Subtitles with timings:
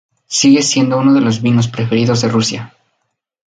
[0.25, 2.73] Sigue siendo uno de los vinos preferidos de Rusia.